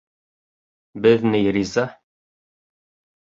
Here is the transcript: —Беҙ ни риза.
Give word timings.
—Беҙ 1.07 1.27
ни 1.33 1.41
риза. 1.57 1.83